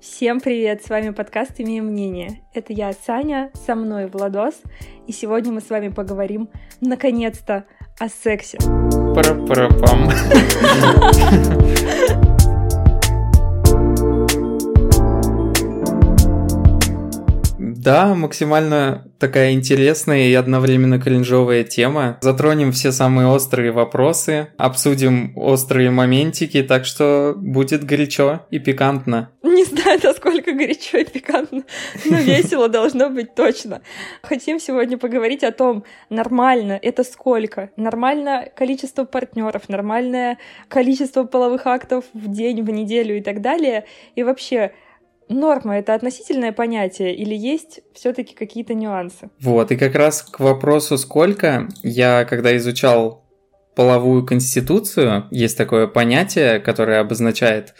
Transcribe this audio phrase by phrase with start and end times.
[0.00, 0.84] Всем привет!
[0.84, 2.42] С вами подкаст «Имеем мнение».
[2.54, 4.54] Это я, Саня, со мной Владос,
[5.08, 6.48] и сегодня мы с вами поговорим,
[6.80, 7.64] наконец-то,
[7.98, 8.58] о сексе.
[8.58, 10.08] Пара-пара-пам.
[17.88, 22.18] Да, максимально такая интересная и одновременно кринжовая тема.
[22.20, 29.30] Затронем все самые острые вопросы, обсудим острые моментики, так что будет горячо и пикантно.
[29.42, 31.62] Не знаю, насколько горячо и пикантно,
[32.04, 33.80] но весело должно быть точно.
[34.20, 40.36] Хотим сегодня поговорить о том, нормально это сколько, нормально количество партнеров, нормальное
[40.68, 43.86] количество половых актов в день, в неделю и так далее.
[44.14, 44.72] И вообще,
[45.28, 49.30] норма это относительное понятие или есть все-таки какие-то нюансы?
[49.40, 53.24] Вот, и как раз к вопросу сколько, я когда изучал
[53.74, 57.74] половую конституцию, есть такое понятие, которое обозначает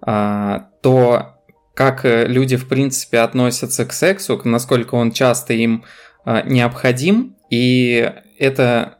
[0.00, 1.42] а, то,
[1.74, 5.84] как люди в принципе относятся к сексу, насколько он часто им
[6.24, 8.98] а, необходим, и это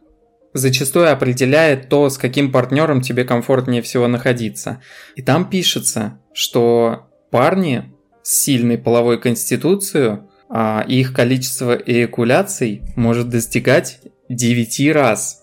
[0.52, 4.82] зачастую определяет то, с каким партнером тебе комфортнее всего находиться.
[5.14, 7.84] И там пишется, что парни
[8.22, 15.42] с сильной половой конституцией, а их количество эякуляций может достигать 9 раз.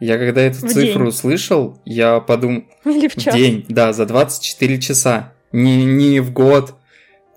[0.00, 1.08] Я когда эту в цифру день.
[1.08, 2.64] услышал, я подумал...
[2.84, 3.34] Или в час.
[3.34, 5.34] В день, да, за 24 часа.
[5.52, 6.74] Не, не в год,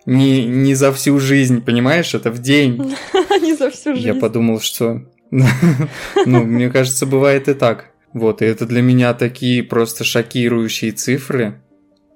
[0.06, 2.14] не, не за всю жизнь, понимаешь?
[2.14, 2.96] Это в день.
[3.42, 4.08] Не за всю жизнь.
[4.08, 5.04] Я подумал, что...
[6.26, 7.92] Ну, мне кажется, бывает и так.
[8.14, 11.62] Вот, и это для меня такие просто шокирующие цифры.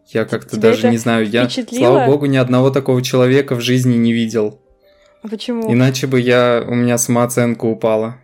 [0.08, 4.14] Я как-то даже не знаю, я, слава богу, ни одного такого человека в жизни не
[4.14, 4.60] видел.
[5.22, 5.72] Почему?
[5.72, 8.18] Иначе бы я, у меня самооценка упала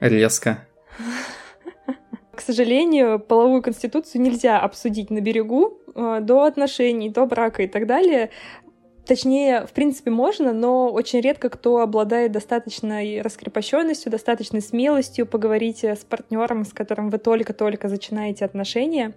[0.00, 0.66] резко.
[2.34, 7.86] К сожалению, половую конституцию нельзя обсудить на берегу э, до отношений, до брака и так
[7.86, 8.30] далее.
[9.06, 16.04] Точнее, в принципе, можно, но очень редко кто обладает достаточной раскрепощенностью, достаточной смелостью поговорить с
[16.04, 19.14] партнером, с которым вы только-только начинаете отношения.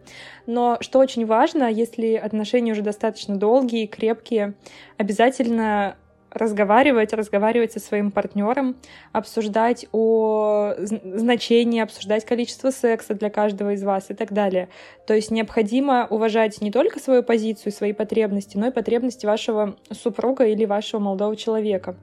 [0.47, 4.55] Но что очень важно, если отношения уже достаточно долгие, крепкие,
[4.97, 5.97] обязательно
[6.35, 8.75] разговаривать, разговаривать со своим партнером,
[9.11, 14.69] обсуждать о значении, обсуждать количество секса для каждого из вас и так далее.
[15.07, 20.45] То есть необходимо уважать не только свою позицию, свои потребности, но и потребности вашего супруга
[20.45, 21.95] или вашего молодого человека.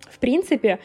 [0.00, 0.78] В принципе,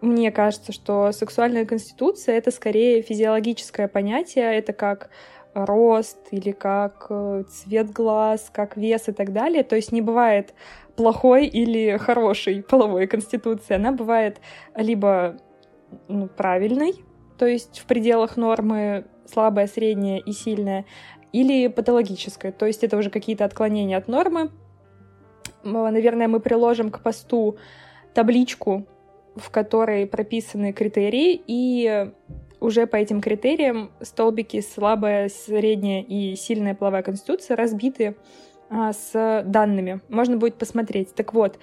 [0.00, 5.10] мне кажется, что сексуальная конституция— это скорее физиологическое понятие, это как
[5.54, 9.64] рост или как э, цвет глаз, как вес и так далее.
[9.64, 10.54] То есть не бывает
[10.96, 13.74] плохой или хорошей половой конституции.
[13.74, 14.40] Она бывает
[14.76, 15.36] либо
[16.08, 16.94] ну, правильной,
[17.38, 20.84] то есть в пределах нормы слабая, средняя и сильная,
[21.32, 24.50] или патологическая, то есть это уже какие-то отклонения от нормы.
[25.62, 27.56] Наверное, мы приложим к посту
[28.14, 28.86] табличку,
[29.36, 32.10] в которой прописаны критерии, и
[32.60, 38.16] уже по этим критериям столбики слабая, средняя и сильная половая конституция разбиты
[38.68, 40.00] а, с данными.
[40.08, 41.14] Можно будет посмотреть.
[41.14, 41.58] Так вот,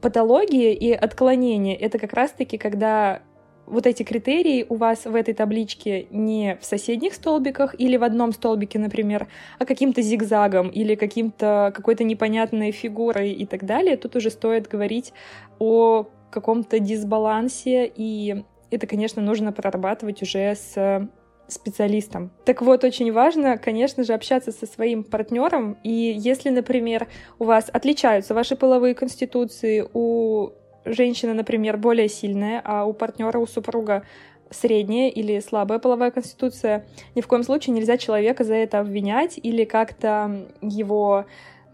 [0.00, 3.22] патологии и отклонения— это как раз-таки, когда
[3.68, 8.32] вот эти критерии у вас в этой табличке не в соседних столбиках или в одном
[8.32, 13.96] столбике, например, а каким-то зигзагом или каким-то какой-то непонятной фигурой и так далее.
[13.96, 15.12] Тут уже стоит говорить
[15.58, 21.08] о каком-то дисбалансе, и это, конечно, нужно прорабатывать уже с
[21.48, 22.30] специалистом.
[22.44, 25.78] Так вот, очень важно, конечно же, общаться со своим партнером.
[25.82, 27.08] И если, например,
[27.38, 30.50] у вас отличаются ваши половые конституции, у
[30.84, 34.04] женщины, например, более сильная, а у партнера, у супруга
[34.50, 39.64] средняя или слабая половая конституция, ни в коем случае нельзя человека за это обвинять или
[39.64, 41.26] как-то его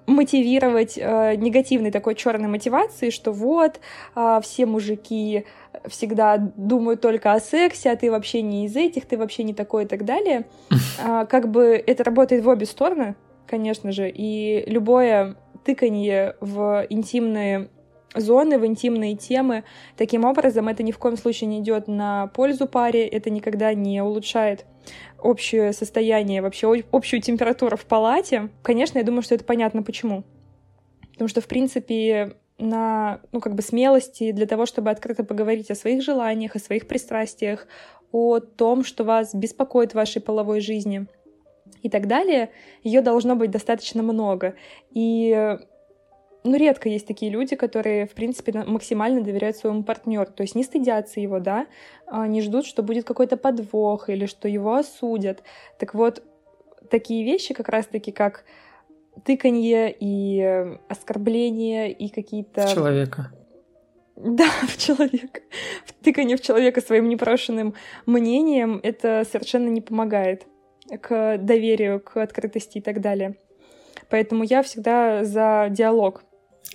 [0.06, 3.80] мотивировать э, негативной такой черной мотивацией, что вот
[4.14, 5.46] э, все мужики
[5.86, 9.84] всегда думают только о сексе, а ты вообще не из этих, ты вообще не такой
[9.84, 10.46] и так далее.
[11.02, 13.16] А, как бы это работает в обе стороны,
[13.46, 17.68] конечно же, и любое тыканье в интимные
[18.14, 19.64] зоны, в интимные темы.
[19.96, 24.02] Таким образом, это ни в коем случае не идет на пользу паре, это никогда не
[24.02, 24.66] улучшает
[25.18, 28.50] общее состояние, вообще общую температуру в палате.
[28.62, 30.24] Конечно, я думаю, что это понятно почему.
[31.12, 35.74] Потому что, в принципе, на, ну, как бы смелости для того, чтобы открыто поговорить о
[35.74, 37.66] своих желаниях, о своих пристрастиях,
[38.12, 41.06] о том, что вас беспокоит в вашей половой жизни
[41.82, 42.50] и так далее,
[42.82, 44.54] ее должно быть достаточно много.
[44.90, 45.58] И
[46.44, 50.62] ну, редко есть такие люди, которые, в принципе, максимально доверяют своему партнеру, то есть не
[50.62, 51.66] стыдятся его, да,
[52.06, 55.42] а не ждут, что будет какой-то подвох или что его осудят.
[55.78, 56.22] Так вот,
[56.90, 58.44] такие вещи как раз-таки, как
[59.24, 62.66] тыканье и оскорбления и какие-то...
[62.66, 63.32] В человека.
[64.16, 65.40] Да, в человека.
[66.04, 67.74] Тыканье в человека своим непрошенным
[68.06, 70.46] мнением это совершенно не помогает
[71.00, 73.34] к доверию, к открытости и так далее.
[74.10, 76.22] Поэтому я всегда за диалог.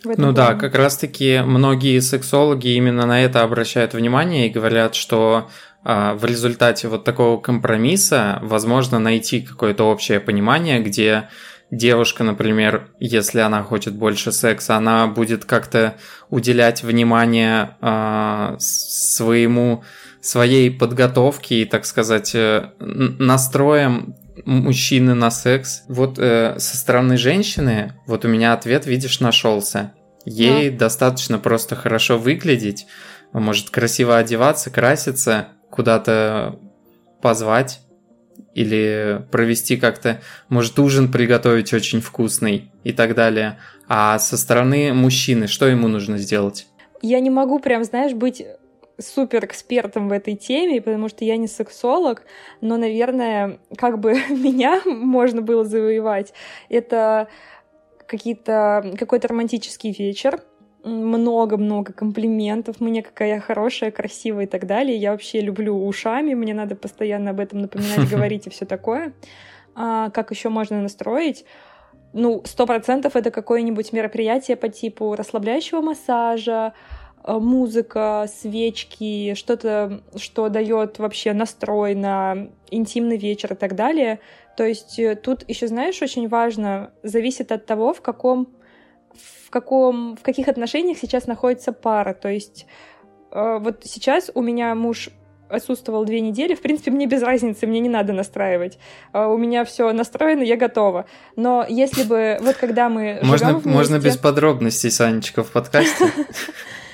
[0.04, 0.34] Ну плане.
[0.34, 5.50] да, как раз-таки многие сексологи именно на это обращают внимание и говорят, что
[5.84, 11.30] а, в результате вот такого компромисса возможно найти какое-то общее понимание, где
[11.72, 15.96] девушка, например, если она хочет больше секса, она будет как-то
[16.30, 19.84] уделять внимание э, своему
[20.22, 24.16] своей подготовке и, так сказать, э, настроем
[24.46, 25.84] мужчины на секс.
[25.88, 29.94] Вот э, со стороны женщины, вот у меня ответ, видишь, нашелся.
[30.26, 30.86] Ей да.
[30.86, 32.88] достаточно просто хорошо выглядеть,
[33.34, 36.60] может красиво одеваться, краситься, куда-то
[37.22, 37.82] позвать
[38.54, 43.60] или провести как-то, может, ужин приготовить очень вкусный и так далее.
[43.88, 46.68] А со стороны мужчины, что ему нужно сделать?
[47.02, 48.44] Я не могу прям, знаешь, быть
[49.00, 52.24] супер экспертом в этой теме, потому что я не сексолог,
[52.62, 56.34] но, наверное, как бы меня можно было завоевать,
[56.70, 57.28] это
[58.06, 60.42] какие-то какой-то романтический вечер,
[60.84, 64.96] много-много комплиментов, мне какая я хорошая, красивая и так далее.
[64.96, 69.14] Я вообще люблю ушами, мне надо постоянно об этом напоминать, говорить и все такое.
[69.76, 71.46] А, как еще можно настроить?
[72.14, 76.74] Ну, сто процентов это какое-нибудь мероприятие по типу расслабляющего массажа,
[77.28, 84.20] музыка, свечки, что-то, что дает вообще настрой на интимный вечер и так далее.
[84.56, 88.50] То есть э, тут еще, знаешь, очень важно, зависит от того, в каком
[89.46, 92.14] в, каком, в каких отношениях сейчас находится пара.
[92.14, 92.68] То есть
[93.32, 95.10] э, вот сейчас у меня муж
[95.50, 98.78] отсутствовал две недели, в принципе, мне без разницы, мне не надо настраивать.
[99.14, 101.06] Э, у меня все настроено, я готова.
[101.36, 103.70] Но если бы, вот когда мы можно, вместе...
[103.70, 106.12] Можно без подробностей, Санечка, в подкасте.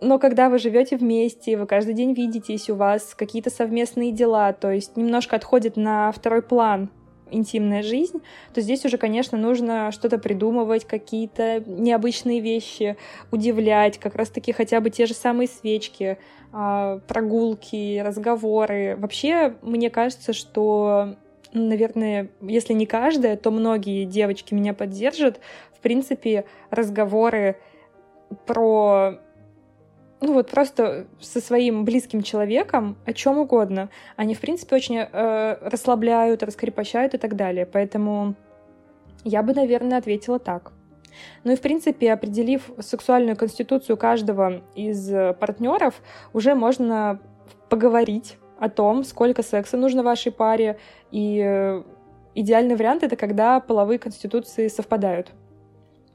[0.00, 4.70] Но когда вы живете вместе, вы каждый день видитесь, у вас какие-то совместные дела, то
[4.70, 6.90] есть немножко отходит на второй план
[7.30, 8.22] интимная жизнь,
[8.54, 12.96] то здесь уже, конечно, нужно что-то придумывать, какие-то необычные вещи,
[13.30, 16.18] удивлять, как раз-таки хотя бы те же самые свечки,
[16.52, 18.96] а, прогулки, разговоры.
[18.96, 21.16] Вообще, мне кажется, что
[21.52, 25.40] наверное, если не каждая, то многие девочки меня поддержат.
[25.72, 27.58] В принципе, разговоры
[28.46, 29.20] про
[30.20, 33.88] ну вот просто со своим близким человеком о чем угодно.
[34.16, 37.66] Они, в принципе, очень э, расслабляют, раскрепощают и так далее.
[37.66, 38.34] Поэтому
[39.24, 40.72] я бы, наверное, ответила так.
[41.44, 46.00] Ну и, в принципе, определив сексуальную конституцию каждого из партнеров,
[46.32, 47.20] уже можно
[47.68, 50.78] поговорить о том, сколько секса нужно вашей паре.
[51.10, 51.82] И э,
[52.34, 55.32] идеальный вариант— это когда половые конституции совпадают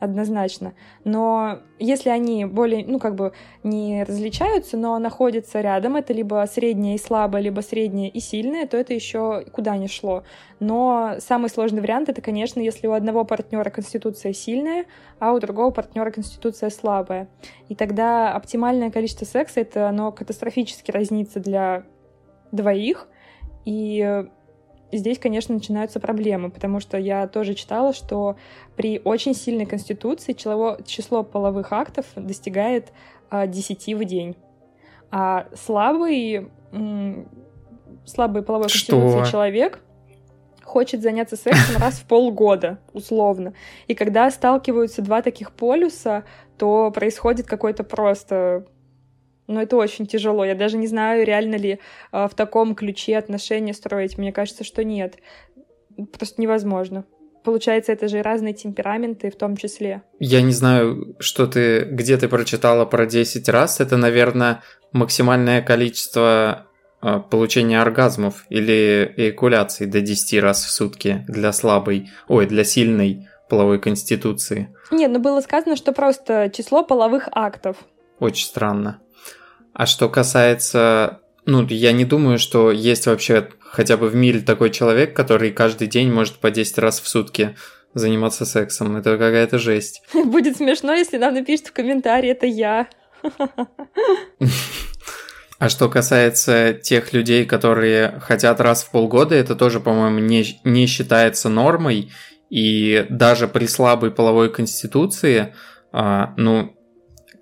[0.04, 0.74] однозначно.
[1.04, 3.34] Но если они более, ну, как бы
[3.64, 8.78] не различаются, но находятся рядом, это либо среднее и слабое, либо среднее и сильное, то
[8.78, 10.24] это еще куда ни шло.
[10.60, 14.86] Но самый сложный вариант это, конечно, если у одного партнера конституция сильная,
[15.20, 17.28] а у другого партнера конституция слабая.
[17.70, 21.84] И тогда оптимальное количество секса это оно катастрофически разнится для
[22.52, 23.08] двоих.
[23.66, 24.26] И
[24.98, 28.36] здесь, конечно, начинаются проблемы, потому что я тоже читала, что
[28.76, 32.92] при очень сильной конституции число, число половых актов достигает
[33.30, 34.36] а, 10 в день.
[35.12, 36.50] А слабый,
[38.06, 39.80] слабый половой конституции человек
[40.64, 43.54] хочет заняться сексом раз в полгода, условно.
[43.88, 46.24] И когда сталкиваются два таких полюса,
[46.58, 48.66] то происходит какой-то просто
[49.48, 50.46] но это очень тяжело.
[50.46, 51.80] Я даже не знаю, реально ли
[52.12, 54.18] э, в таком ключе отношения строить.
[54.18, 55.18] Мне кажется, что нет.
[56.18, 57.06] Просто невозможно.
[57.44, 60.04] Получается, это же разные темпераменты в том числе.
[60.20, 63.82] Я не знаю, что ты, где ты прочитала про 10 раз.
[63.82, 64.62] Это, наверное,
[64.94, 66.68] максимальное количество
[67.02, 73.28] э, получения оргазмов или эякуляций до 10 раз в сутки для слабой, ой, для сильной
[73.50, 74.74] половой конституции.
[74.90, 77.78] Нет, ну было сказано, что просто число половых актов.
[78.20, 79.03] Очень странно.
[79.74, 81.20] А что касается...
[81.46, 85.88] Ну, я не думаю, что есть вообще хотя бы в мире такой человек, который каждый
[85.88, 87.56] день может по 10 раз в сутки
[87.94, 88.96] заниматься сексом.
[88.96, 90.04] Это какая-то жесть.
[90.14, 92.88] Будет смешно, если нам напишут в комментарии, это я.
[95.60, 100.88] А что касается тех людей, которые хотят раз в полгода, это тоже, по-моему, не, не
[100.88, 102.12] считается нормой.
[102.50, 105.56] И даже при слабой половой конституции,
[105.94, 106.76] а, ну,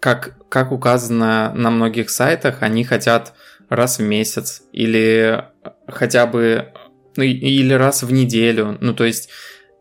[0.01, 3.33] как, как указано на многих сайтах, они хотят
[3.69, 5.45] раз в месяц или
[5.87, 6.73] хотя бы
[7.15, 8.77] ну, или раз в неделю.
[8.81, 9.29] Ну, то есть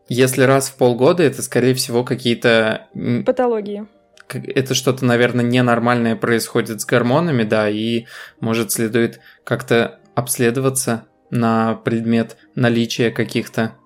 [0.09, 2.89] если раз в полгода, это, скорее всего, какие-то...
[3.25, 3.87] Патологии.
[4.29, 8.07] Это что-то, наверное, ненормальное происходит с гормонами, да, и,
[8.41, 13.77] может, следует как-то обследоваться на предмет наличия каких-то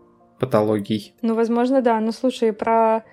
[0.41, 1.15] патологий.
[1.23, 2.01] Ну, возможно, да.
[2.01, 3.05] Но слушай, про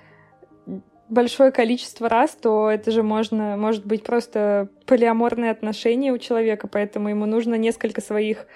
[1.12, 7.10] большое количество раз, то это же можно, может быть просто полиаморные отношения у человека, поэтому
[7.10, 8.48] ему нужно несколько своих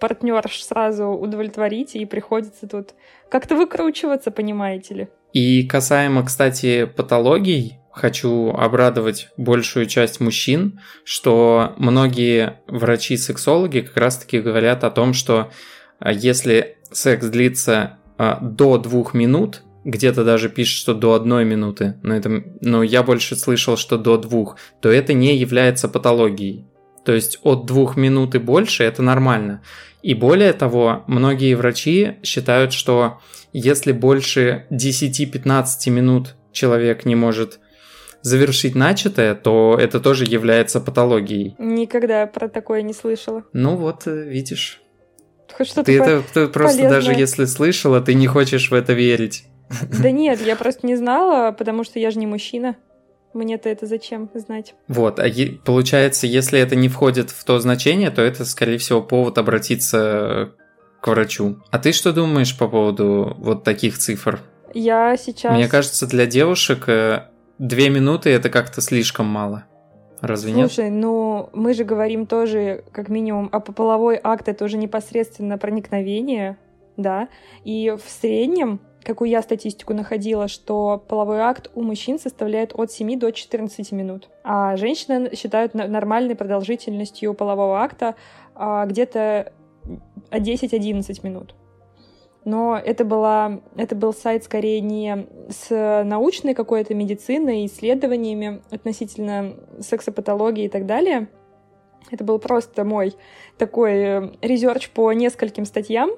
[0.00, 2.94] партнерш сразу удовлетворить, и приходится тут
[3.30, 5.08] как-то выкручиваться, понимаете ли.
[5.32, 14.84] И касаемо, кстати, патологий, хочу обрадовать большую часть мужчин, что многие врачи-сексологи как раз-таки говорят
[14.84, 15.50] о том, что
[15.98, 21.94] а, если секс длится а, до двух минут, где-то даже пишет, что до одной минуты,
[22.02, 26.66] но, это, но я больше слышал, что до двух, то это не является патологией.
[27.04, 29.62] То есть от двух минут и больше это нормально.
[30.02, 33.18] И более того, многие врачи считают, что
[33.52, 37.60] если больше 10-15 минут человек не может
[38.22, 41.54] завершить начатое, то это тоже является патологией.
[41.58, 43.44] Никогда про такое не слышала.
[43.52, 44.80] Ну вот, э, видишь.
[45.56, 47.00] Хоть что-то ты это ты просто полезное.
[47.00, 49.44] даже если слышала, ты не хочешь в это верить.
[50.00, 52.76] Да нет, я просто не знала, потому что я же не мужчина.
[53.34, 54.74] Мне-то это зачем знать?
[54.88, 55.26] Вот, а
[55.64, 60.52] получается, если это не входит в то значение, то это, скорее всего, повод обратиться
[61.00, 61.58] к врачу.
[61.70, 64.40] А ты что думаешь по поводу вот таких цифр?
[64.74, 65.52] Я сейчас...
[65.54, 69.64] Мне кажется, для девушек э, две минуты это как-то слишком мало.
[70.20, 70.72] Разве Слушай, нет?
[70.72, 76.58] Слушай, ну мы же говорим тоже, как минимум, а половой акт это уже непосредственно проникновение,
[76.96, 77.28] да,
[77.64, 83.18] и в среднем какую я статистику находила, что половой акт у мужчин составляет от 7
[83.18, 88.16] до 14 минут, а женщины считают нормальной продолжительностью полового акта
[88.54, 89.52] а, где-то
[90.30, 91.54] 10-11 минут.
[92.44, 100.64] Но это, была, это был сайт скорее не с научной какой-то медициной, исследованиями относительно сексопатологии
[100.64, 101.28] и так далее.
[102.10, 103.14] Это был просто мой
[103.58, 106.10] такой э, резерч по нескольким статьям,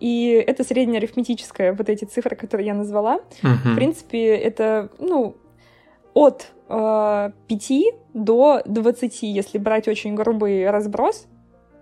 [0.00, 3.20] и это среднеарифметическое, вот эти цифры, которые я назвала.
[3.42, 3.72] Uh-huh.
[3.72, 5.36] В принципе, это, ну,
[6.14, 7.72] от э, 5
[8.14, 11.26] до 20, если брать очень грубый разброс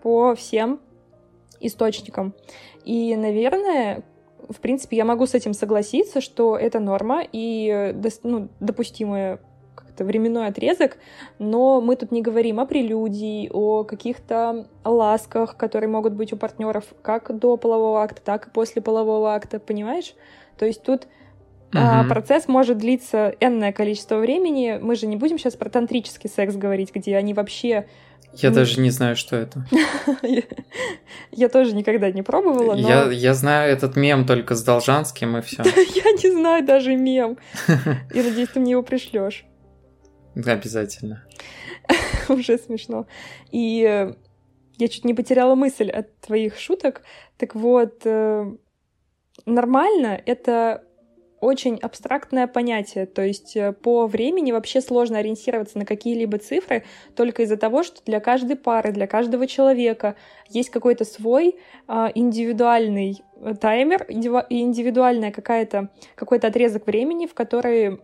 [0.02, 0.80] по всем
[1.60, 2.34] источникам.
[2.84, 4.02] И, наверное,
[4.48, 9.40] в принципе, я могу с этим согласиться, что это норма и ну, допустимая
[9.94, 10.96] как-то временной отрезок,
[11.38, 16.84] но мы тут не говорим о прелюдии, о каких-то ласках, которые могут быть у партнеров
[17.02, 20.14] как до полового акта, так и после полового акта, понимаешь?
[20.58, 21.06] То есть тут
[21.72, 22.08] угу.
[22.08, 24.78] процесс может длиться энное количество времени.
[24.82, 27.86] Мы же не будем сейчас про тантрический секс говорить, где они вообще
[28.36, 29.64] я ну, даже не знаю, что это.
[31.30, 32.88] Я тоже никогда не пробовала, но...
[32.88, 35.62] Я, я знаю этот мем только с Должанским и все.
[35.64, 37.38] Я не знаю даже мем.
[38.12, 39.44] И надеюсь, ты мне его пришлешь.
[40.34, 41.24] Обязательно.
[42.28, 43.06] Уже смешно.
[43.52, 44.14] И э,
[44.78, 47.02] я чуть не потеряла мысль от твоих шуток.
[47.36, 48.52] Так вот, э,
[49.46, 50.84] нормально— это
[51.40, 57.42] очень абстрактное понятие, то есть э, по времени вообще сложно ориентироваться на какие-либо цифры только
[57.42, 60.16] из-за того, что для каждой пары, для каждого человека
[60.48, 63.22] есть какой-то свой индивидуальный
[63.60, 68.00] таймер, индивидуальная какая-то, какой-то отрезок времени, в который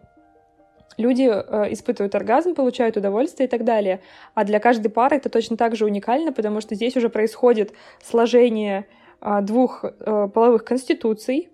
[1.00, 4.00] люди э, испытывают оргазм, получают удовольствие и так далее.
[4.34, 8.86] А для каждой пары это точно так же уникально, потому что здесь уже происходит сложение
[9.20, 11.48] э, двух э, половых конституций,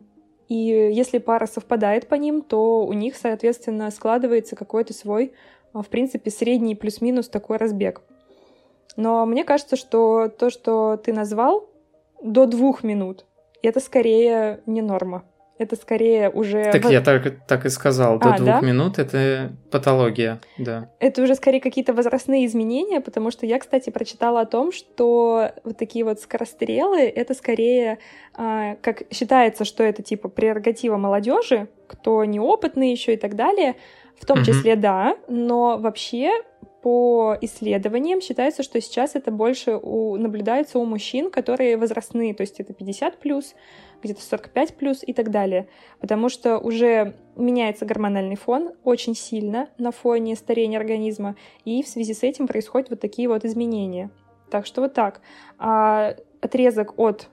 [0.48, 5.32] и если пара совпадает по ним, то у них, соответственно, складывается какой-то свой,
[5.72, 8.02] в принципе, средний плюс-минус такой разбег.
[8.96, 11.68] Но мне кажется, что то, что ты назвал,
[12.22, 13.26] до двух минут,
[13.62, 15.24] это скорее не норма
[15.58, 16.70] это скорее уже...
[16.70, 18.60] Так я так, так и сказал, до а, двух да?
[18.60, 20.90] минут это патология, да.
[21.00, 25.76] Это уже скорее какие-то возрастные изменения, потому что я, кстати, прочитала о том, что вот
[25.78, 27.98] такие вот скорострелы, это скорее,
[28.34, 33.76] а, как считается, что это типа прерогатива молодежи, кто неопытный еще и так далее,
[34.20, 36.30] в том числе, да, но вообще
[36.82, 42.60] по исследованиям считается, что сейчас это больше у, наблюдается у мужчин, которые возрастные, то есть
[42.60, 43.54] это 50 плюс,
[44.02, 45.68] где-то 45 плюс и так далее,
[46.00, 52.14] потому что уже меняется гормональный фон очень сильно на фоне старения организма, и в связи
[52.14, 54.10] с этим происходят вот такие вот изменения.
[54.50, 55.20] Так что вот так.
[55.58, 57.28] А отрезок от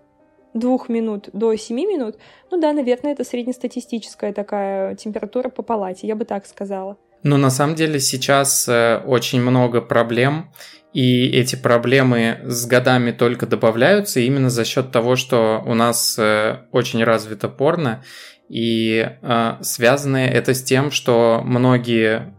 [0.54, 2.18] двух минут до 7 минут,
[2.52, 6.98] ну да, наверное, это среднестатистическая такая температура по палате, я бы так сказала.
[7.24, 10.52] Ну, на самом деле сейчас э, очень много проблем,
[10.94, 16.60] и эти проблемы с годами только добавляются именно за счет того, что у нас э,
[16.72, 18.04] очень развито порно,
[18.50, 22.36] И э, связано это с тем, что многие,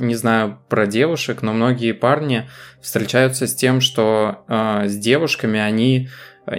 [0.00, 2.46] не знаю про девушек, но многие парни
[2.82, 6.10] встречаются с тем, что с девушками они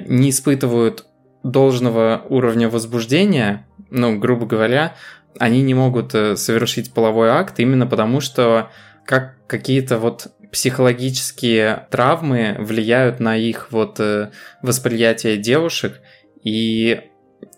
[0.08, 1.06] не испытывают
[1.44, 4.96] должного уровня возбуждения, ну, грубо говоря,
[5.40, 8.70] они не могут э, совершить половой акт именно потому, что
[9.06, 16.02] как какие-то вот психологические травмы влияют на их вот э, восприятие девушек.
[16.44, 17.02] И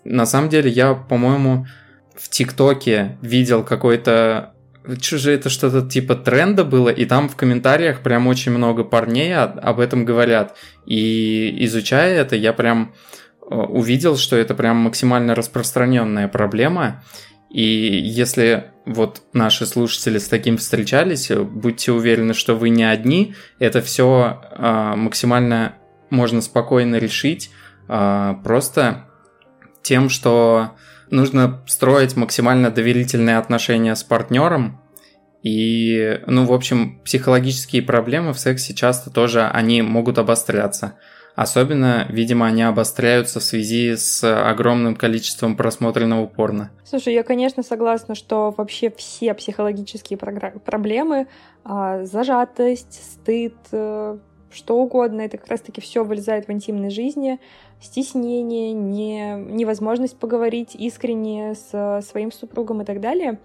[0.03, 1.67] на самом деле я, по-моему,
[2.15, 4.53] в ТикТоке видел какой-то
[5.01, 9.35] что же это что-то типа тренда было, и там в комментариях прям очень много парней
[9.35, 10.57] об этом говорят.
[10.85, 12.93] И изучая это, я прям
[13.41, 17.03] э, увидел, что это прям максимально распространенная проблема.
[17.49, 23.35] И если вот наши слушатели с таким встречались, будьте уверены, что вы не одни.
[23.59, 25.75] Это все э, максимально
[26.09, 27.51] можно спокойно решить
[27.87, 29.05] э, просто
[29.81, 30.71] тем, что
[31.09, 34.81] нужно строить максимально доверительные отношения с партнером.
[35.41, 40.95] И, ну, в общем, психологические проблемы в сексе часто тоже, они могут обостряться.
[41.35, 46.71] Особенно, видимо, они обостряются в связи с огромным количеством просмотренного порно.
[46.83, 51.27] Слушай, я, конечно, согласна, что вообще все психологические проблемы,
[51.63, 54.17] а, зажатость, стыд, э,
[54.51, 57.39] что угодно, это как раз-таки все вылезает в интимной жизни,
[57.81, 63.39] стеснение, не, невозможность поговорить искренне с своим супругом и так далее.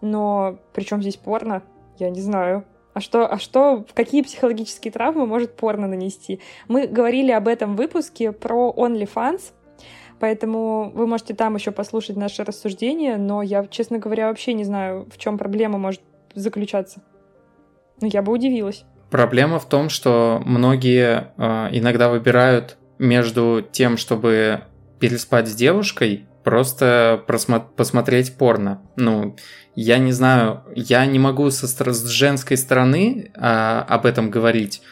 [0.00, 1.62] Но при чем здесь порно?
[1.98, 2.64] Я не знаю.
[2.92, 6.40] А что, а что, какие психологические травмы может порно нанести?
[6.66, 9.52] Мы говорили об этом выпуске про OnlyFans,
[10.18, 15.08] поэтому вы можете там еще послушать наши рассуждения, но я, честно говоря, вообще не знаю,
[15.12, 16.02] в чем проблема может
[16.34, 17.00] заключаться.
[18.00, 18.84] Но я бы удивилась.
[19.10, 24.62] Проблема в том, что многие э, иногда выбирают между тем, чтобы
[25.00, 28.82] переспать с девушкой, просто просмо- посмотреть порно.
[28.96, 29.36] Ну,
[29.74, 34.82] я не знаю, я не могу со с женской стороны а, об этом говорить,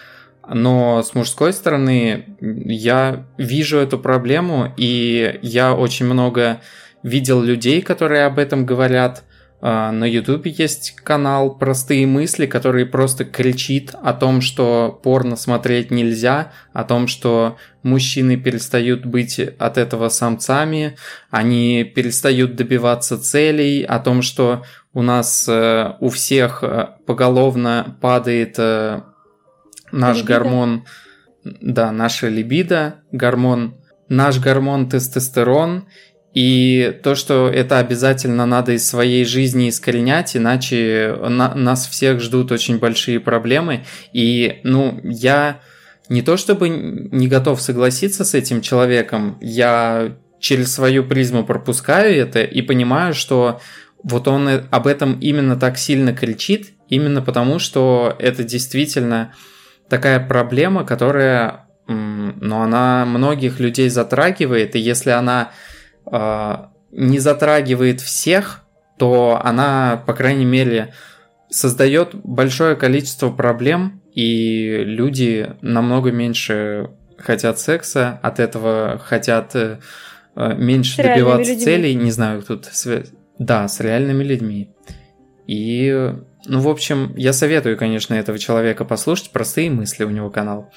[0.49, 6.61] но с мужской стороны я вижу эту проблему, и я очень много
[7.03, 9.25] видел людей, которые об этом говорят.
[9.61, 15.91] А, на Ютубе есть канал «Простые мысли», который просто кричит о том, что порно смотреть
[15.91, 20.97] нельзя, о том, что мужчины перестают быть от этого самцами,
[21.31, 28.55] они перестают добиваться целей, о том, что у нас э, у всех э, поголовно падает
[28.59, 29.03] э,
[29.91, 30.33] наш либидо.
[30.35, 30.85] гормон,
[31.45, 33.75] да, наша либидо, гормон,
[34.09, 35.89] наш гормон тестостерон,
[36.39, 42.53] и то, что это обязательно надо из своей жизни искоренять, иначе на, нас всех ждут
[42.53, 43.85] очень большие проблемы.
[44.13, 45.59] И, ну, я
[46.09, 52.45] не то чтобы не готов согласиться с этим человеком, я через свою призму пропускаю это
[52.45, 53.61] и понимаю, что
[54.05, 59.35] вот он об этом именно так сильно кричит, именно потому, что это действительно
[59.89, 65.51] такая проблема, которая, ну, она многих людей затрагивает, и если она
[66.91, 68.65] не затрагивает всех,
[68.99, 70.95] то она, по крайней мере,
[71.51, 79.79] создает большое количество проблем, и люди намного меньше хотят секса, от этого хотят э,
[80.35, 81.65] меньше добиваться людьми.
[81.65, 81.95] целей.
[81.95, 83.11] Не знаю, тут связь.
[83.39, 84.71] Да, с реальными людьми.
[85.47, 86.13] И,
[86.47, 89.31] ну, в общем, я советую, конечно, этого человека послушать.
[89.31, 90.71] Простые мысли у него канал.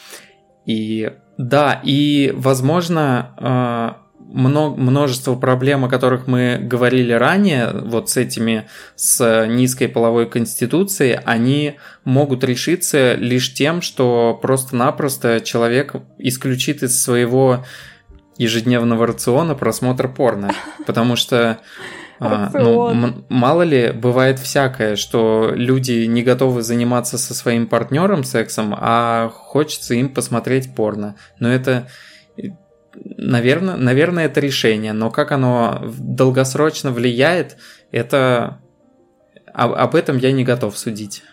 [0.66, 3.98] И да, и, возможно, а,
[4.32, 11.76] множество проблем, о которых мы говорили ранее, вот с этими, с низкой половой конституцией, они
[12.04, 17.66] могут решиться лишь тем, что просто-напросто человек исключит из своего
[18.38, 20.52] ежедневного рациона просмотр порно.
[20.86, 21.60] Потому что
[22.24, 28.76] а, ну, мало ли, бывает всякое, что люди не готовы заниматься со своим партнером сексом,
[28.78, 31.16] а хочется им посмотреть порно.
[31.40, 31.88] Но это
[33.18, 37.58] наверное, наверное, это решение, но как оно долгосрочно влияет,
[37.92, 38.60] это
[39.54, 41.24] об, об этом я не готов судить.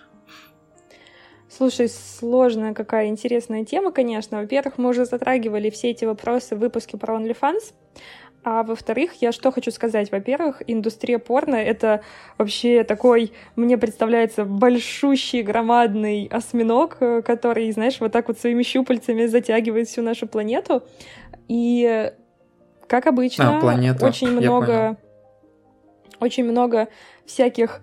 [1.49, 4.39] Слушай, сложная какая интересная тема, конечно.
[4.39, 7.73] Во-первых, мы уже затрагивали все эти вопросы в выпуске про OnlyFans.
[8.45, 10.13] А во-вторых, я что хочу сказать?
[10.13, 12.03] Во-первых, индустрия порно— это
[12.39, 19.27] вообще такой, мне представляется, большущий, громадный осьминог, э, который, знаешь, вот так вот своими щупальцами
[19.27, 20.85] затягивает всю нашу планету.
[21.49, 22.13] И,
[22.87, 24.97] как обычно, а, очень много...
[26.21, 26.89] Очень много
[27.27, 27.81] всяких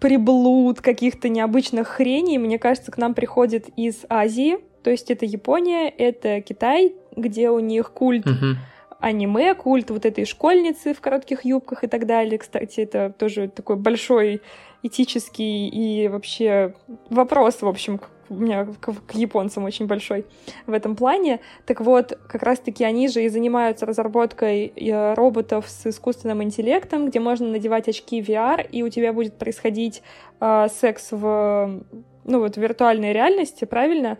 [0.00, 4.58] приблуд, каких-то необычных хреней, мне кажется, к нам приходит из Азии.
[4.82, 8.26] То есть это Япония, это Китай, где у них культ...
[8.26, 8.54] Uh-huh
[9.00, 12.38] аниме, культ вот этой школьницы в коротких юбках и так далее.
[12.38, 14.42] Кстати, это тоже такой большой
[14.82, 16.74] этический и вообще
[17.10, 20.26] вопрос, в общем, у меня к, к японцам очень большой
[20.66, 21.40] в этом плане.
[21.66, 27.20] Так вот, как раз-таки они же и занимаются разработкой э, роботов с искусственным интеллектом, где
[27.20, 30.02] можно надевать очки VR, и у тебя будет происходить
[30.40, 31.82] э, секс в
[32.24, 34.18] ну вот виртуальной реальности, правильно?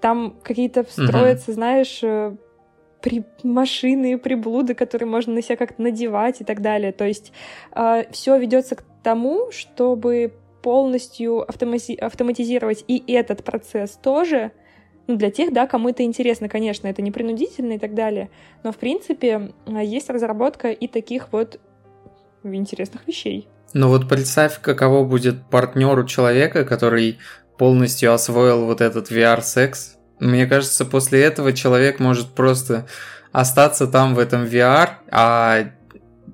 [0.00, 1.54] Там какие-то встроятся, mm-hmm.
[1.54, 2.36] знаешь, э,
[3.00, 6.92] при машины, приблуды, которые можно на себя как-то надевать и так далее.
[6.92, 7.32] То есть
[7.74, 10.32] э, все ведется к тому, чтобы
[10.62, 14.52] полностью автомати- автоматизировать и этот процесс тоже,
[15.06, 18.30] ну, для тех, да, кому это интересно, конечно, это не принудительно и так далее,
[18.62, 21.60] но, в принципе, а, есть разработка и таких вот
[22.42, 23.48] интересных вещей.
[23.72, 27.18] Ну вот представь, каково будет партнеру человека, который
[27.56, 29.96] полностью освоил вот этот VR-секс.
[30.18, 32.86] Мне кажется, после этого человек может просто
[33.32, 35.70] остаться там в этом VR, а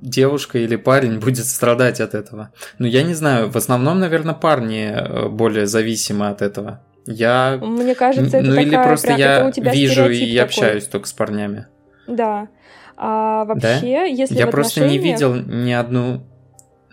[0.07, 2.51] девушка или парень будет страдать от этого.
[2.79, 6.81] Ну, я не знаю, в основном, наверное, парни э, более зависимы от этого.
[7.07, 7.59] Я...
[7.63, 10.39] Мне кажется, это Ну, такая, или просто прям, я вижу и такой.
[10.39, 11.67] общаюсь только с парнями.
[12.09, 12.49] Да.
[12.97, 14.05] А вообще, да?
[14.05, 15.05] если Я в просто отношениях...
[15.05, 16.23] не видел ни одну...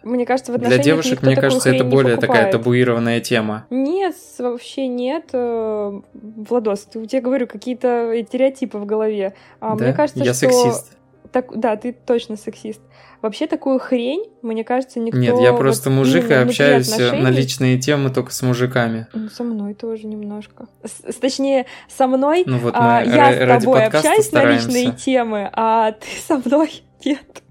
[0.04, 3.65] Мне кажется, в Для отношениях девушек, никто мне кажется, это более такая табуированная тема.
[3.69, 5.30] Нет, вообще нет.
[5.32, 9.34] э, Владос, ты, я тебе говорю, какие-то стереотипы в голове.
[9.62, 9.86] А Да?
[9.86, 10.49] Мне кажется, я что...
[10.49, 10.97] сексист.
[11.32, 12.82] Так, да, ты точно сексист.
[13.23, 15.17] Вообще такую хрень, мне кажется, никто...
[15.17, 19.07] Нет, я просто вот мужик и общаюсь э, на отношений- личные темы только с мужиками.
[19.13, 20.67] Ну, со мной тоже немножко.
[20.83, 24.67] С, точнее, со мной Ну вот а, я с тобой общаюсь на стараемся.
[24.67, 27.43] личные темы, а ты со мной нет.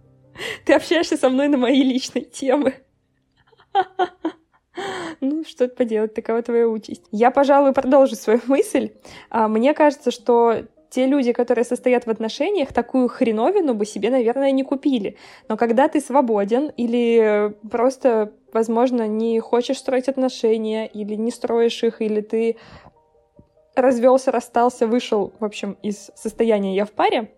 [0.67, 2.75] Ты общаешься со мной на мои личные темы.
[5.21, 7.03] Ну, что поделать, такова твоя участь.
[7.13, 8.91] Я, пожалуй, продолжу свою мысль.
[9.29, 14.51] А, Мне кажется, что те люди, которые состоят в отношениях, такую хреновину бы себе, наверное,
[14.51, 15.17] не купили.
[15.49, 22.03] Но когда ты свободен или просто, возможно, не хочешь строить отношения, или не строишь их,
[22.03, 22.57] или ты
[23.75, 27.33] развелся, расстался, вышел, в общем, из состояния «я в паре»,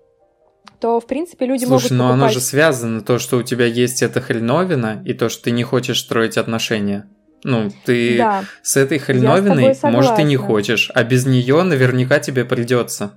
[0.81, 4.03] то, в принципе, люди Слушай, могут но оно же связано, то, что у тебя есть
[4.03, 7.09] эта хреновина, и то, что ты не хочешь строить отношения.
[7.45, 12.45] Ну, ты Да, с этой хреновиной, может, и не хочешь, а без нее наверняка тебе
[12.45, 13.13] придется.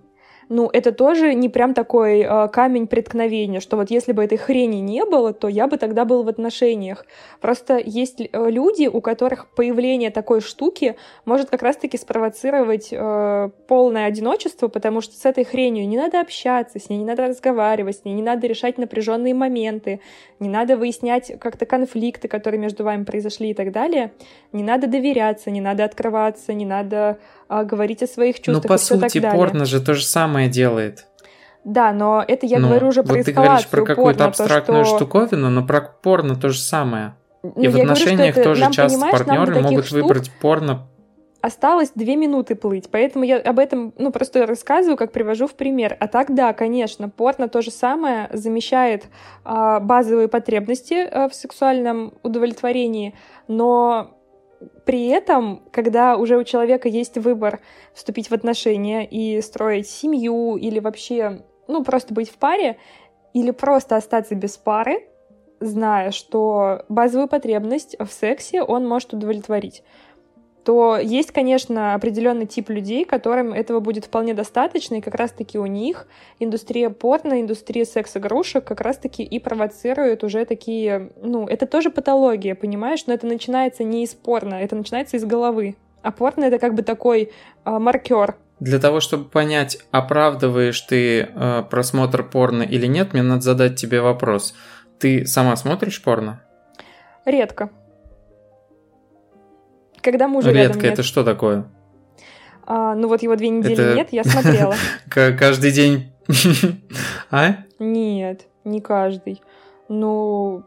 [0.50, 4.78] Ну, это тоже не прям такой э, камень преткновения, что вот если бы этой хрени
[4.78, 7.06] не было, то я бы тогда был в отношениях.
[7.42, 14.06] Просто есть э, люди, у которых появление такой штуки может как раз-таки спровоцировать э, полное
[14.06, 18.06] одиночество, потому что с этой хренью не надо общаться, с ней не надо разговаривать, с
[18.06, 20.00] ней не надо решать напряженные моменты,
[20.40, 24.14] не надо выяснять как-то конфликты, которые между вами произошли и так далее.
[24.54, 28.78] Не надо доверяться, не надо открываться, не надо а, говорить о своих Ну, чувствах по
[28.78, 31.06] всё так сути, порно же то же самое делает.
[31.64, 34.86] Да, но это я Ну, говорю уже про вот ты говоришь про какую-то то, абстрактную
[34.86, 37.16] что- штуковину, но про порно то же самое.
[37.44, 40.88] Ну, И в говорю, отношениях это тоже нам, часто партнеры могут выбрать порно.
[41.40, 45.96] Осталось две минуты плыть, поэтому я об этом, ну, просто рассказываю, как привожу в пример.
[46.00, 49.06] А так, да, конечно, порно то же самое замещает
[49.46, 53.14] а, базовые потребности а, в сексуальном удовлетворении,
[53.48, 54.17] но
[54.86, 57.60] при этом, когда уже у человека есть выбор
[57.94, 62.78] вступить в отношения и строить семью или вообще, ну, просто быть в паре,
[63.34, 65.08] или просто остаться без пары,
[65.60, 69.84] зная, что базовую потребность в сексе он может удовлетворить
[70.68, 75.66] то есть, конечно, определенный тип людей, которым этого будет вполне достаточно, и как раз-таки у
[75.66, 76.08] них
[76.40, 83.06] индустрия порно, индустрия секс-игрушек как раз-таки и провоцирует уже такие, ну, это тоже патология, понимаешь,
[83.08, 85.78] но это начинается не из порно, это начинается из головы.
[86.02, 87.32] А порно это как бы такой
[87.64, 88.36] а, маркер.
[88.60, 94.02] Для того, чтобы понять, оправдываешь ты э, просмотр порно или нет, мне надо задать тебе
[94.02, 94.54] вопрос.
[95.00, 96.42] Ты сама смотришь порно?
[97.24, 97.70] Редко.
[100.08, 100.84] Когда мужа рядом Редко.
[100.86, 100.94] нет.
[100.94, 101.66] Это что такое?
[102.66, 104.74] А, ну вот его две недели Это- нет, я смотрела.
[105.10, 106.14] Каждый день.
[107.30, 107.58] А?
[107.78, 109.42] Нет, не каждый.
[109.90, 110.64] Ну,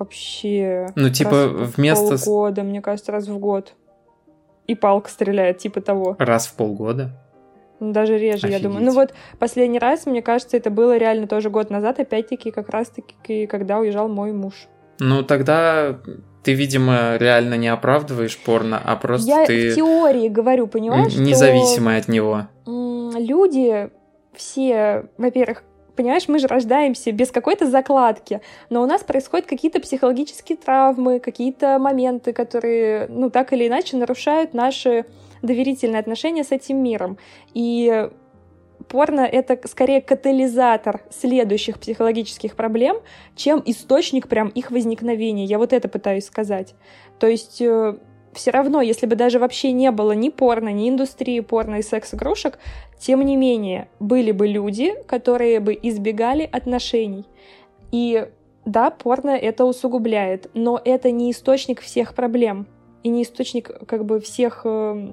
[0.00, 0.88] вообще...
[0.96, 3.74] Ну, типа, раз в вместо полгода, мне кажется, раз в год.
[4.66, 6.16] И палка стреляет, типа того.
[6.18, 7.12] раз в полгода.
[7.78, 8.78] Ну, Даже реже, я думаю.
[8.78, 8.94] Офигеть.
[8.94, 13.46] Ну вот, последний раз, мне кажется, это было реально тоже год назад, опять-таки, как раз-таки,
[13.46, 14.54] когда уезжал мой муж.
[14.98, 16.00] Ну, тогда
[16.42, 21.24] ты, видимо, реально не оправдываешь порно, а просто я ты в теории говорю, понимаешь, н-
[21.24, 22.46] независимая от него.
[22.64, 23.90] что люди
[24.34, 30.56] все, во-первых, Понимаешь, мы же рождаемся без какой-то закладки, но у нас происходят какие-то психологические
[30.56, 35.04] травмы, какие-то моменты, которые, ну, так или иначе нарушают наши
[35.42, 37.18] доверительные отношения с этим миром.
[37.52, 38.08] И
[38.92, 42.98] порно— это скорее катализатор следующих психологических проблем,
[43.34, 45.46] чем источник прям их возникновения.
[45.46, 46.74] Я вот это пытаюсь сказать.
[47.18, 47.96] То есть э,
[48.34, 52.58] все равно, если бы даже вообще не было ни порно, ни индустрии порно и секс-игрушек,
[52.98, 57.24] тем не менее, были бы люди, которые бы избегали отношений.
[57.92, 58.28] И
[58.66, 62.66] да, порно это усугубляет, но это не источник всех проблем
[63.02, 65.12] и не источник как бы всех э,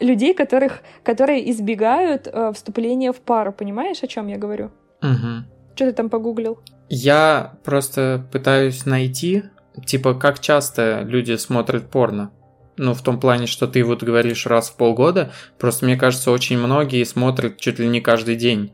[0.00, 3.52] людей, которых, которые избегают э, вступления в пару.
[3.52, 4.70] Понимаешь, о чем я говорю?
[5.02, 5.44] Угу.
[5.74, 6.58] Что ты там погуглил?
[6.88, 9.44] Я просто пытаюсь найти,
[9.84, 12.30] типа, как часто люди смотрят порно.
[12.78, 15.32] Ну, в том плане, что ты вот говоришь раз в полгода.
[15.58, 18.72] Просто мне кажется, очень многие смотрят чуть ли не каждый день.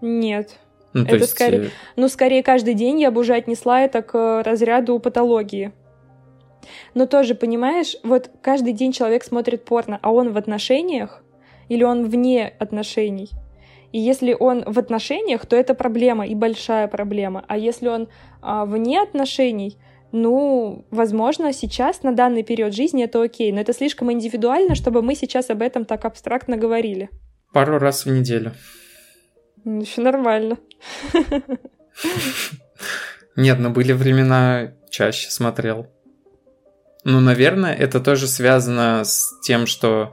[0.00, 0.58] Нет.
[0.92, 4.02] Ну, то это есть, скорее, э, ну, скорее каждый день я бы уже отнесла это
[4.02, 5.72] к разряду патологии.
[6.94, 11.22] Но тоже, понимаешь, вот каждый день человек смотрит порно, а он в отношениях
[11.68, 13.30] или он вне отношений.
[13.92, 17.44] И если он в отношениях, то это проблема и большая проблема.
[17.48, 18.08] А если он
[18.42, 19.78] а, вне отношений,
[20.12, 25.14] ну, возможно, сейчас, на данный период жизни это окей, но это слишком индивидуально, чтобы мы
[25.14, 27.10] сейчас об этом так абстрактно говорили.
[27.52, 28.52] пару раз в неделю.
[29.64, 30.58] Еще нормально.
[33.36, 35.86] Нет, но были времена чаще смотрел.
[37.08, 40.10] Ну, наверное, это тоже связано с тем, что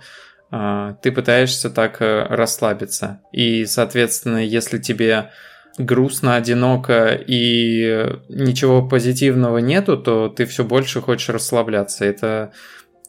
[0.51, 3.19] а, ты пытаешься так э, расслабиться.
[3.31, 5.31] И, соответственно, если тебе
[5.79, 12.05] грустно, одиноко и ничего позитивного нету, то ты все больше хочешь расслабляться.
[12.05, 12.51] Это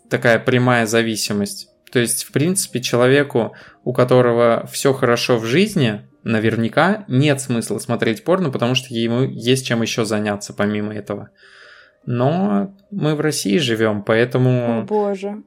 [0.09, 1.69] такая прямая зависимость.
[1.93, 8.25] То есть, в принципе, человеку, у которого все хорошо в жизни, наверняка нет смысла смотреть
[8.25, 11.29] порно, потому что ему есть чем еще заняться помимо этого.
[12.07, 15.43] Но мы в России живем, О поэтому боже.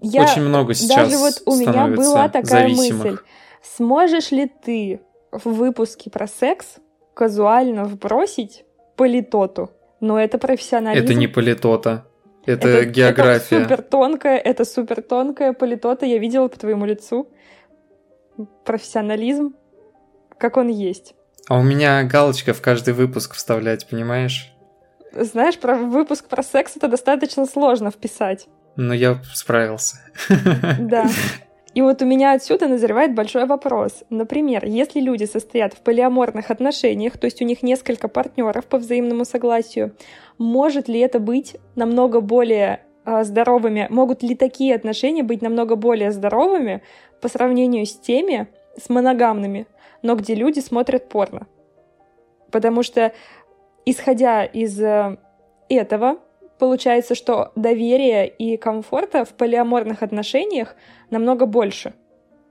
[0.00, 3.04] очень много сейчас Даже вот у меня была такая зависимых.
[3.04, 3.18] мысль.
[3.76, 5.00] Сможешь ли ты
[5.32, 6.76] в выпуске про секс
[7.14, 8.64] казуально вбросить
[8.96, 9.70] политоту?
[10.00, 11.04] Но это профессионализм.
[11.04, 12.06] Это не политота,
[12.44, 13.56] это, география.
[13.56, 16.06] Это супер тонкая, это супер тонкая политота.
[16.06, 17.28] Я видела по твоему лицу.
[18.64, 19.54] Профессионализм,
[20.38, 21.14] как он есть.
[21.48, 24.52] А у меня галочка в каждый выпуск вставлять, понимаешь?
[25.24, 28.46] Знаешь, про выпуск про секс это достаточно сложно вписать.
[28.76, 29.96] Но я справился.
[30.78, 31.06] Да.
[31.76, 34.02] И вот у меня отсюда назревает большой вопрос.
[34.08, 39.26] Например, если люди состоят в полиаморных отношениях, то есть у них несколько партнеров по взаимному
[39.26, 39.94] согласию,
[40.38, 43.88] может ли это быть намного более а, здоровыми?
[43.90, 46.82] Могут ли такие отношения быть намного более здоровыми
[47.20, 48.48] по сравнению с теми,
[48.82, 49.66] с моногамными,
[50.00, 51.46] но где люди смотрят порно?
[52.50, 53.12] Потому что,
[53.86, 55.16] исходя из э,
[55.70, 56.18] этого,
[56.58, 60.74] получается, что доверия и комфорта в полиаморных отношениях
[61.10, 61.94] намного больше,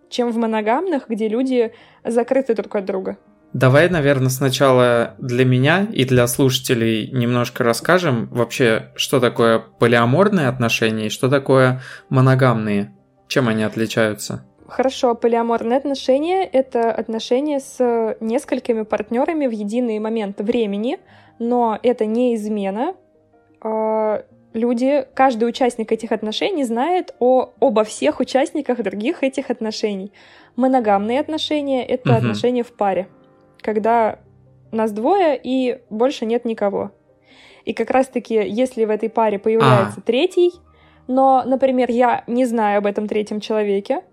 [0.10, 3.18] чем в моногамных, где люди закрыты друг от друга.
[3.54, 11.08] Давай, наверное, сначала для меня и для слушателей немножко расскажем вообще, что такое полиаморные отношения
[11.08, 12.94] и что такое моногамные.
[13.28, 14.44] Чем они отличаются?
[14.68, 20.98] Хорошо, полиаморные отношения— это отношения с несколькими партнерами в единый момент времени,
[21.40, 22.96] но это не измена.
[23.62, 30.14] А, Люди, каждый участник этих отношений знает о, обо всех участниках других этих отношений.
[30.56, 32.18] Моногамные отношения— это Мгм.
[32.18, 33.10] отношения в паре,
[33.60, 34.20] когда
[34.72, 36.92] нас двое и больше нет никого.
[37.66, 40.54] И как раз-таки, если в этой паре появляется третий,
[41.08, 44.04] но, например, я не знаю об этом третьем человеке,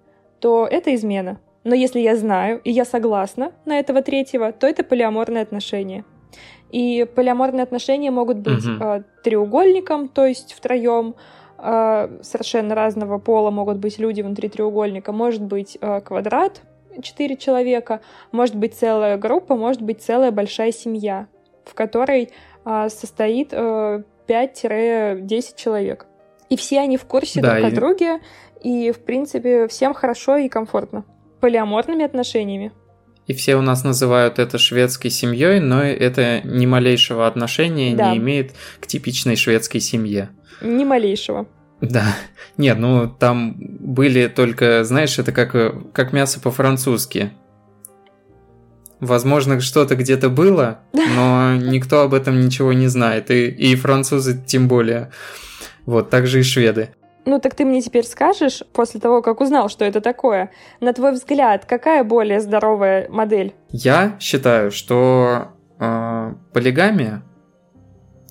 [0.41, 1.39] то это измена.
[1.63, 6.05] Но если я знаю и я согласна на этого третьего, то это полиаморные отношения.
[6.71, 8.83] И полиаморные отношения могут быть Мгм.
[8.83, 11.14] э, треугольником, то есть втроем,
[11.59, 16.62] э, совершенно разного пола могут быть люди внутри треугольника, может быть э, квадрат,
[17.03, 18.01] четыре человека,
[18.33, 21.27] может быть целая группа, может быть целая большая семья,
[21.64, 22.31] в которой
[22.64, 26.07] э, состоит э, 5-10 человек.
[26.49, 28.21] И все они в курсе Да, друг о и- друге,
[28.62, 31.05] и, в принципе, всем хорошо и комфортно.
[31.40, 32.73] Полиаморными отношениями.
[33.27, 38.11] И все у нас называют это шведской семьей, но это ни малейшего отношения Да.
[38.11, 40.31] не имеет к типичной шведской семье.
[40.61, 41.47] Ни малейшего.
[41.81, 42.17] Да.
[42.57, 47.33] Нет, ну там были только, знаешь, это как, как мясо по-французски.
[49.01, 53.31] Возможно, что-то где-то было, но никто об этом ничего не знает.
[53.33, 55.11] И, и французы тем более.
[55.87, 56.91] Вот, также и шведы.
[57.25, 61.13] Ну так ты мне теперь скажешь, после того, как узнал, что это такое, на твой
[61.13, 63.55] взгляд, какая более здоровая модель?
[63.71, 67.23] Я считаю, что э, полигамия,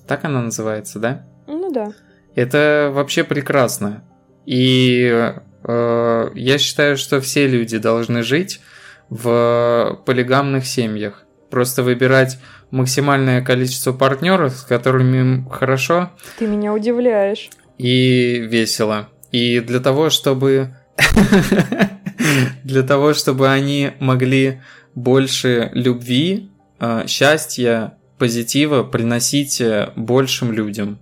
[0.06, 1.26] так она называется, да?
[1.46, 1.92] Ну да.
[2.34, 4.04] Это вообще прекрасно.
[4.44, 5.32] И
[5.64, 8.60] э, я считаю, что все люди должны жить
[9.08, 11.24] в полигамных семьях.
[11.50, 12.38] Просто выбирать
[12.70, 16.10] максимальное количество партнеров, с которыми хорошо.
[16.38, 17.50] Ты меня удивляешь.
[17.82, 19.08] И весело.
[19.32, 20.76] И для того, чтобы...
[22.64, 24.62] Для того, чтобы они могли
[24.94, 31.00] больше любви, а, счастья, позитива приносить э, большим людям.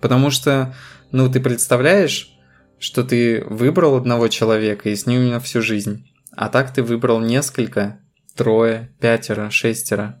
[0.00, 0.74] Потому что,
[1.12, 2.36] ну, ты представляешь,
[2.80, 6.10] что ты выбрал одного человека и с ним на всю жизнь.
[6.32, 8.00] А так ты выбрал несколько,
[8.34, 10.20] трое, пятеро, шестеро.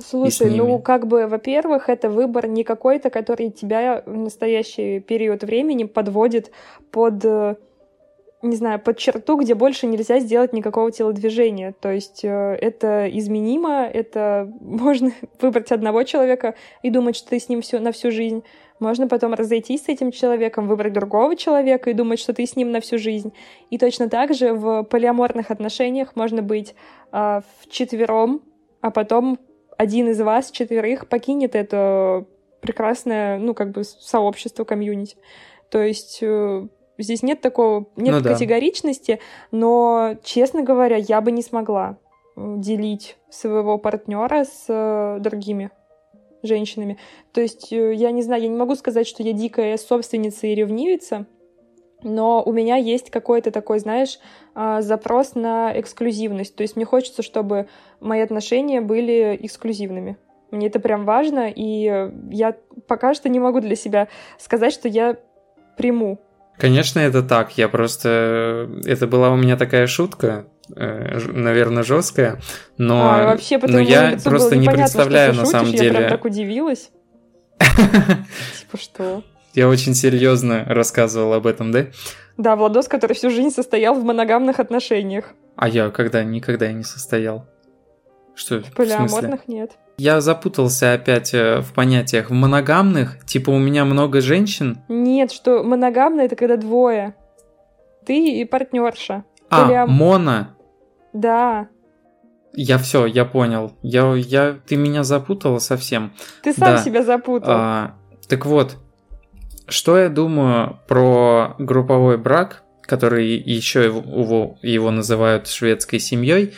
[0.00, 5.84] Слушай, ну как бы, во-первых, это выбор не какой-то, который тебя в настоящий период времени
[5.84, 6.50] подводит
[6.90, 7.56] под, э,
[8.40, 11.74] не знаю, под черту, где больше нельзя сделать никакого телодвижения.
[11.78, 17.48] То есть э, это изменимо, это можно выбрать одного человека и думать, что ты с
[17.48, 18.44] ним все на всю жизнь.
[18.78, 22.72] Можно потом разойтись с этим человеком, выбрать другого человека и думать, что ты с ним
[22.72, 23.32] на всю жизнь.
[23.70, 26.74] И точно так же в полиаморных отношениях можно быть
[27.12, 28.40] э, вчетвером,
[28.80, 29.38] а потом
[29.82, 32.24] один из вас, четверых, покинет это
[32.60, 35.16] прекрасное, ну, как бы сообщество, комьюнити.
[35.70, 36.68] То есть э,
[36.98, 39.18] здесь нет такого, нет ну, категоричности,
[39.50, 39.58] да.
[39.58, 41.98] но, честно говоря, я бы не смогла
[42.36, 45.70] делить своего партнера с э, другими
[46.44, 46.96] женщинами.
[47.32, 50.54] То есть, э, я не знаю, я не могу сказать, что я дикая собственница и
[50.54, 51.26] ревнивица,
[52.02, 54.18] но у меня есть какой-то такой, знаешь,
[54.54, 56.54] а, запрос на эксклюзивность.
[56.56, 57.68] То есть мне хочется, чтобы
[58.00, 60.16] мои отношения были эксклюзивными.
[60.50, 65.16] Мне это прям важно, и я пока что не могу для себя сказать, что я
[65.76, 66.20] приму.
[66.58, 67.56] Конечно, это так.
[67.56, 68.68] Я просто...
[68.84, 72.38] Это была у меня такая шутка, э, наверное, жесткая,
[72.76, 75.86] но, а, вообще, но я просто не представляю на самом деле.
[75.86, 76.90] Я прям так удивилась.
[77.58, 79.22] Типа что?
[79.54, 81.86] Я очень серьезно рассказывал об этом, да?
[82.38, 85.26] Да, Владос, который всю жизнь состоял в моногамных отношениях.
[85.56, 86.24] А я когда?
[86.24, 87.46] Никогда я не состоял.
[88.34, 88.62] Что?
[88.62, 89.72] В полиаморных нет.
[89.98, 92.30] Я запутался опять э, в понятиях.
[92.30, 94.78] В моногамных, типа у меня много женщин?
[94.88, 97.14] Нет, что моногамно это когда двое.
[98.06, 99.24] Ты и партнерша.
[99.50, 99.90] А, Полиам...
[99.90, 100.48] моно?
[101.12, 101.68] Да.
[102.54, 103.72] Я все, я понял.
[103.82, 106.12] Я, я, ты меня запутала совсем.
[106.42, 106.78] Ты сам да.
[106.78, 107.52] себя запутал.
[107.52, 107.94] А,
[108.28, 108.78] так вот,
[109.72, 116.54] что я думаю про групповой брак, который еще его, его называют шведской семьей,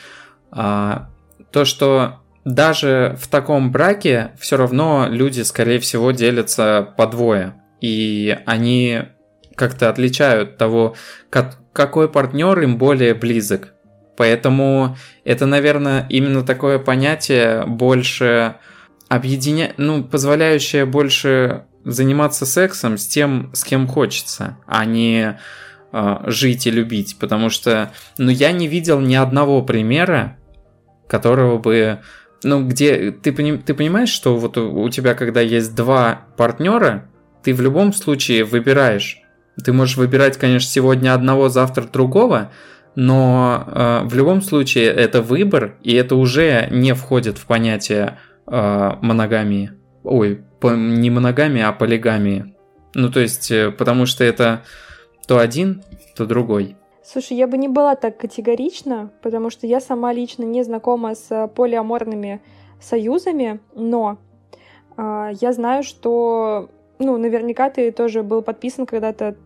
[0.50, 1.10] а,
[1.50, 7.54] то, что даже в таком браке все равно люди, скорее всего, делятся по двое.
[7.80, 9.02] И они
[9.54, 10.94] как-то отличают того,
[11.30, 13.74] как, какой партнер им более близок.
[14.16, 18.56] Поэтому это, наверное, именно такое понятие больше
[19.08, 19.72] объединя...
[19.76, 25.38] ну, позволяющее больше заниматься сексом с тем, с кем хочется, а не
[25.92, 27.16] э, жить и любить.
[27.18, 30.36] Потому что, ну, я не видел ни одного примера,
[31.08, 32.00] которого бы,
[32.42, 37.08] ну, где ты, ты понимаешь, что вот у, у тебя, когда есть два партнера,
[37.42, 39.20] ты в любом случае выбираешь.
[39.62, 42.50] Ты можешь выбирать, конечно, сегодня одного, завтра другого,
[42.96, 48.92] но э, в любом случае это выбор, и это уже не входит в понятие э,
[49.00, 49.72] моногамии.
[50.02, 52.54] Ой, не моногамии, а полигамии.
[52.94, 54.62] Ну, то есть, э, потому что это
[55.26, 55.82] то один,
[56.16, 56.76] то другой.
[57.04, 61.50] Слушай, я бы не была так категорична, потому что я сама лично не знакома с
[61.54, 62.40] полиаморными
[62.80, 64.18] союзами, но
[64.96, 69.36] э, я знаю, что, ну, наверняка ты тоже был подписан когда-то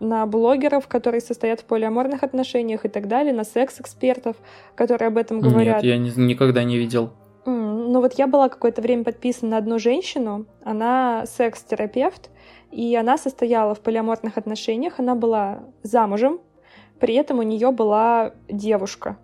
[0.00, 4.36] на блогеров, которые состоят в полиаморных отношениях и так далее, на секс-экспертов,
[4.74, 5.82] которые об этом говорят.
[5.82, 7.12] Нет, я ни, никогда не видел.
[7.44, 12.30] Ну вот я была какое-то время подписана на одну женщину, она секс-терапевт,
[12.70, 16.40] и она состояла в полиаморных отношениях, она была замужем,
[17.00, 19.16] при этом у нее была девушка.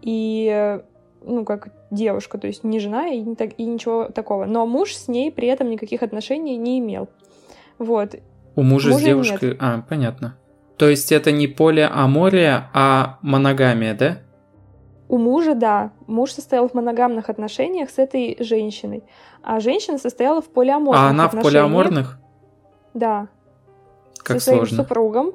[0.00, 0.80] И,
[1.22, 4.44] ну, как девушка, то есть не жена и, не так, и ничего такого.
[4.44, 7.08] Но муж с ней при этом никаких отношений не имел.
[7.78, 8.14] Вот.
[8.56, 9.50] У мужа, мужа с девушкой...
[9.50, 9.58] Нет.
[9.60, 10.36] А, понятно.
[10.76, 14.18] То есть это не полиамория, а моногамия, да?
[15.14, 19.04] У мужа, да, муж состоял в моногамных отношениях с этой женщиной,
[19.44, 22.18] а женщина состояла в полиаморных А она в полиаморных?
[22.94, 23.28] Да.
[24.18, 24.66] Как со сложно.
[24.66, 25.34] своим супругом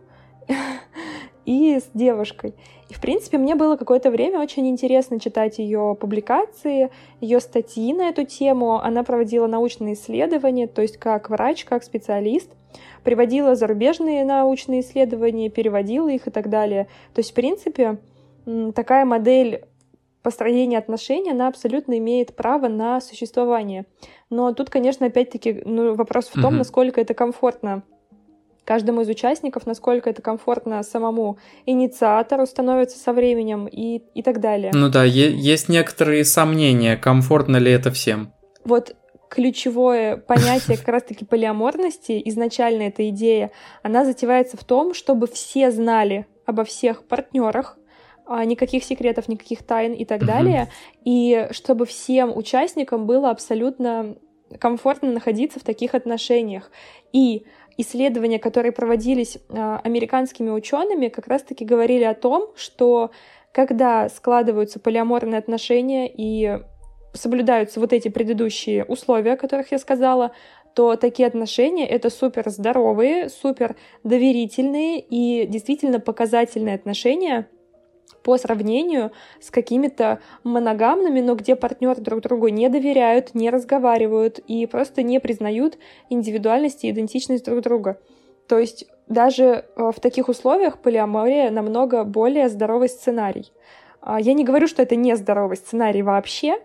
[1.45, 2.55] и с девушкой.
[2.89, 6.89] И, в принципе, мне было какое-то время очень интересно читать ее публикации,
[7.21, 8.82] ее статьи на эту тему.
[8.82, 12.51] Она проводила научные исследования, то есть как врач, как специалист,
[13.05, 16.89] приводила зарубежные научные исследования, переводила их и так далее.
[17.13, 17.97] То есть, в принципе,
[18.75, 19.63] такая модель
[20.30, 23.88] построения отношений, она абсолютно имеет право на существование.
[24.30, 26.57] Но тут, конечно, опять-таки ну, вопрос в том, угу.
[26.57, 27.82] насколько это комфортно
[28.63, 34.71] каждому из участников, насколько это комфортно самому инициатору становится со временем и, и так далее.
[34.75, 38.32] Ну да, есть некоторые сомнения, комфортно ли это всем.
[38.63, 38.95] Вот
[39.32, 43.49] ключевое понятие как раз-таки полиаморности, изначально эта идея,
[43.82, 47.78] она затевается в том, чтобы все знали обо всех партнерах,
[48.45, 50.69] никаких секретов, никаких тайн и так далее,
[51.03, 54.15] и чтобы всем участникам было абсолютно
[54.59, 56.71] комфортно находиться в таких отношениях.
[57.13, 57.45] И
[57.77, 63.11] исследования, которые проводились а, американскими учеными, как раз-таки говорили о том, что
[63.51, 66.59] когда складываются полиаморные отношения и
[67.13, 70.32] соблюдаются вот эти предыдущие условия, о которых я сказала,
[70.75, 77.47] то такие отношения— это супер здоровые, супер доверительные и действительно показательные отношения
[78.24, 84.65] по сравнению с какими-то моногамными, но где партнеры друг другу не доверяют, не разговаривают и
[84.65, 85.78] просто не признают
[86.09, 87.99] индивидуальность и идентичность друг друга.
[88.47, 93.51] То есть даже э, в таких условиях полиамория намного более здоровый сценарий.
[94.01, 96.57] А, я не говорю, что это не здоровый сценарий вообще,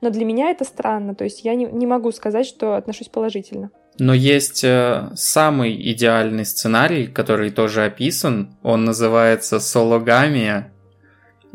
[0.00, 3.70] но для меня это странно, то есть я не, не могу сказать, что отношусь положительно.
[3.98, 8.56] Но есть э, самый идеальный сценарий, который тоже описан.
[8.62, 10.72] Он называется сологамия.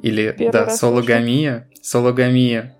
[0.01, 1.67] Или, Первый да, сологамия.
[1.73, 1.81] Слышу.
[1.83, 2.75] Сологамия.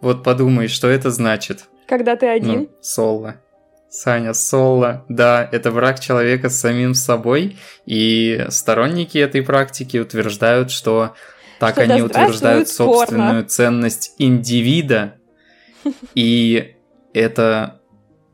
[0.00, 1.64] Вот подумай, что это значит.
[1.86, 2.60] Когда ты один?
[2.60, 3.36] Ну, соло.
[3.90, 5.04] Саня, соло.
[5.08, 7.56] Да, это брак человека с самим собой.
[7.86, 11.14] И сторонники этой практики утверждают, что
[11.58, 13.48] так что они утверждают собственную порно.
[13.48, 15.14] ценность индивида,
[16.14, 16.76] и
[17.12, 17.80] эта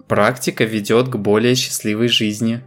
[0.09, 2.63] практика ведет к более счастливой жизни.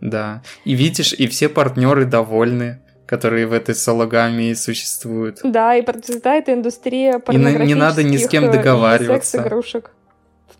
[0.00, 0.42] Да.
[0.64, 2.80] И видишь, и все партнеры довольны,
[3.12, 5.40] которые в этой сологамии существуют.
[5.44, 9.32] Да, и процветает индустрия порнографических и не надо ни с кем договариваться.
[9.32, 9.90] секс-игрушек.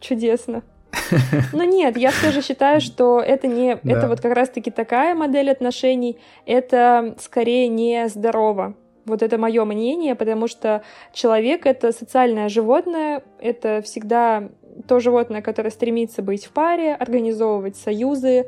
[0.01, 0.63] Чудесно.
[1.55, 3.79] Ну нет, я все же считаю, что это не...
[3.83, 3.93] Да.
[3.93, 8.75] Это вот как раз-таки такая модель отношений, это скорее не здорово.
[9.07, 10.83] Вот это мое мнение, потому что
[11.15, 14.51] человек— это социальное животное, это всегда
[14.87, 18.45] то животное, которое стремится быть в паре, организовывать союзы,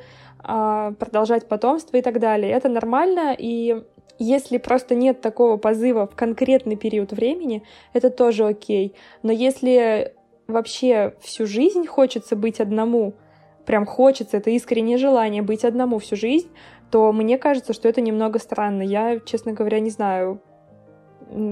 [0.46, 2.52] а, продолжать потомство и так далее.
[2.52, 3.82] Это нормально, и
[4.18, 7.62] если просто нет такого позыва в конкретный период времени,
[7.92, 8.94] это тоже окей.
[9.22, 10.14] Но если
[10.46, 13.14] вообще всю жизнь хочется быть одному,
[13.66, 16.50] прям хочется, это искреннее желание быть одному всю жизнь,
[16.90, 18.82] то мне кажется, что это немного странно.
[18.82, 20.40] Я, честно говоря, не знаю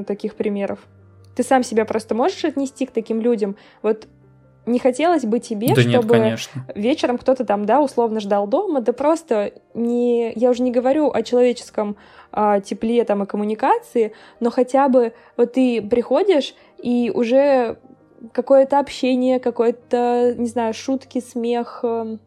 [0.06, 0.86] таких примеров.
[1.34, 3.56] Ты сам себя просто можешь отнести к таким людям?
[3.80, 4.06] Вот
[4.66, 6.40] не хотелось бы тебе, да чтобы нет,
[6.74, 11.22] вечером кто-то там, да, условно ждал дома, да просто не, я уже не говорю о
[11.22, 11.96] человеческом
[12.30, 17.78] а, тепле там и коммуникации, но хотя бы вот ты приходишь и уже
[18.32, 22.20] какое-то общение, какое-то, не знаю, шутки, смех, эм,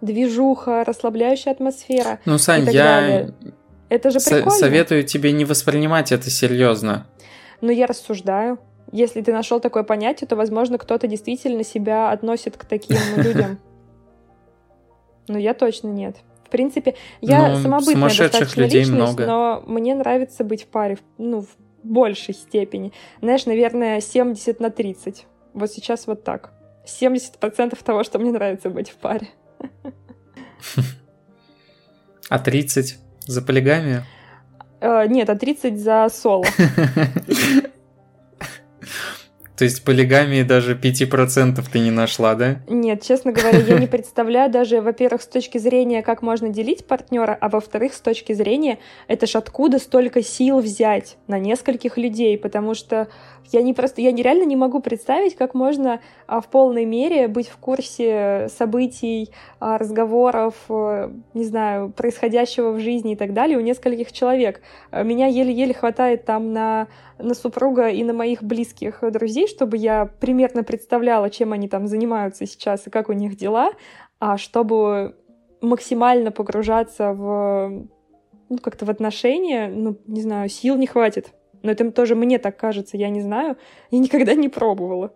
[0.00, 2.18] движуха, расслабляющая атмосфера.
[2.24, 2.84] Ну, Сань, я...
[2.84, 3.34] Далее.
[3.88, 4.50] Это же прикольно.
[4.50, 7.06] Советую тебе не воспринимать это серьезно.
[7.60, 8.58] Но я рассуждаю.
[8.92, 13.58] Если ты нашел такое понятие, то, возможно, кто-то действительно себя относит к таким людям.
[15.28, 16.16] Но я точно нет.
[16.44, 19.26] В принципе, я ну, самобытная достаточно людей личность, много.
[19.26, 21.48] но мне нравится быть в паре, ну, в
[21.82, 22.92] большей степени.
[23.22, 25.26] Знаешь, наверное, 70 на 30.
[25.54, 26.52] Вот сейчас вот так.
[26.86, 29.28] 70% того, что мне нравится быть в паре.
[32.28, 32.98] А 30?
[33.26, 34.04] За полигамию?
[34.80, 36.44] Э, нет, а 30 за соло.
[39.62, 42.56] То есть полигамии даже 5% ты не нашла, да?
[42.66, 47.38] Нет, честно говоря, я не представляю даже, во-первых, с точки зрения, как можно делить партнера,
[47.40, 52.74] а во-вторых, с точки зрения, это ж откуда столько сил взять на нескольких людей, потому
[52.74, 53.06] что
[53.50, 57.48] я не просто, я нереально не могу представить, как можно а, в полной мере быть
[57.48, 59.30] в курсе событий,
[59.60, 64.62] а, разговоров, а, не знаю, происходящего в жизни и так далее у нескольких человек.
[64.92, 66.88] Меня еле-еле хватает там на
[67.18, 72.46] на супруга и на моих близких друзей, чтобы я примерно представляла, чем они там занимаются
[72.46, 73.72] сейчас и как у них дела,
[74.18, 75.14] а чтобы
[75.60, 77.86] максимально погружаться в
[78.48, 81.32] ну, как-то в отношения, ну, не знаю, сил не хватит.
[81.62, 83.56] Но это тоже мне так кажется, я не знаю.
[83.90, 85.12] Я никогда не пробовала.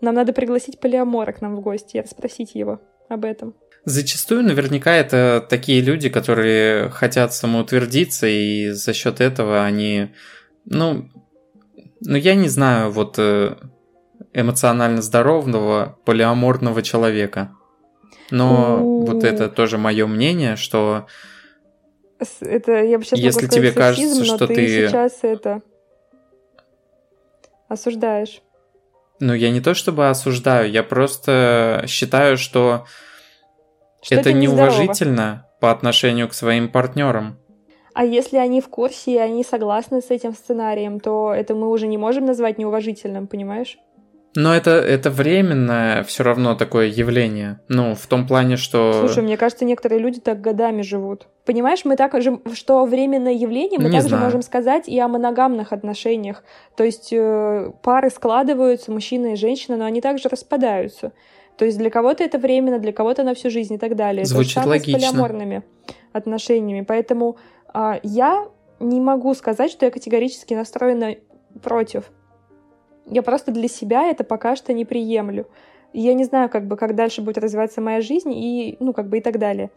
[0.00, 3.54] Нам надо пригласить полиамора к нам в гости и расспросить его об этом.
[3.84, 10.10] Зачастую наверняка это такие люди, которые хотят самоутвердиться, и за счет этого они
[10.70, 11.08] ну,
[12.00, 13.56] ну я не знаю, вот э,
[14.32, 17.52] эмоционально здорового полиаморного человека.
[18.30, 19.06] Но У...
[19.06, 21.06] вот это тоже мое мнение, что
[22.40, 25.62] это я бы сейчас если сказать, тебе кажется, что ты, ты сейчас это
[27.68, 28.42] осуждаешь.
[29.20, 32.86] Ну, я не то чтобы осуждаю, я просто считаю, что
[34.02, 37.38] Что это, это неуважительно по отношению к своим партнерам.
[37.94, 41.88] А если они в курсе и они согласны с этим сценарием, то это мы уже
[41.88, 43.76] не можем назвать неуважительным, понимаешь?
[44.34, 47.60] Но это, это временное все равно такое явление.
[47.68, 48.92] Ну, в том плане, что...
[49.00, 51.26] Слушай, мне кажется, некоторые люди так годами живут.
[51.44, 54.24] Понимаешь, мы так же, что временное явление, мы Не также знаю.
[54.24, 56.44] можем сказать и о моногамных отношениях.
[56.76, 61.12] То есть э, пары складываются, мужчина и женщина, но они также распадаются.
[61.56, 64.24] То есть для кого-то это временно, для кого-то на всю жизнь и так далее.
[64.24, 65.00] Звучит То же логично.
[65.00, 65.62] с полиаморными
[66.12, 66.84] отношениями.
[66.86, 67.36] Поэтому
[67.72, 68.46] а, я
[68.78, 71.16] не могу сказать, что я категорически настроена
[71.62, 72.10] против.
[73.10, 75.46] Я просто для себя это пока что не приемлю.
[75.92, 79.18] Я не знаю, как бы, как дальше будет развиваться моя жизнь и, ну, как бы
[79.18, 79.70] и так далее.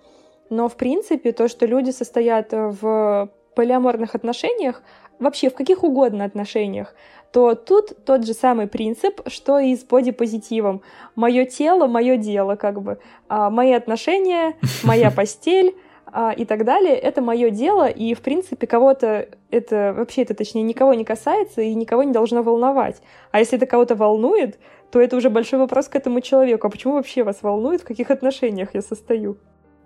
[0.50, 4.84] Но, в принципе, то, что люди состоят в полиаморных отношениях,
[5.20, 6.94] вообще в каких угодно отношениях,
[7.32, 10.82] то тут тот же самый принцип, что и с бодипозитивом.
[11.16, 13.00] Мое тело, мое дело, как бы.
[13.30, 15.76] А мои отношения, моя постель
[16.14, 20.64] а, и так далее, это мое дело, и, в принципе, кого-то это, вообще это, точнее,
[20.64, 23.02] никого не касается и никого не должно волновать.
[23.32, 24.60] А если это кого-то волнует,
[24.92, 26.68] то это уже большой вопрос к этому человеку.
[26.68, 29.38] А почему вообще вас волнует, в каких отношениях я состою?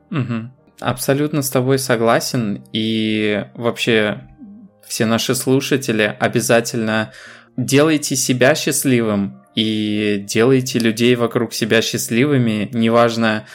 [0.10, 0.52] Мгм.
[0.80, 2.64] Абсолютно с тобой согласен.
[2.74, 4.22] И вообще
[4.88, 7.12] все наши слушатели обязательно
[7.56, 13.46] делайте себя счастливым и делайте людей вокруг себя счастливыми, неважно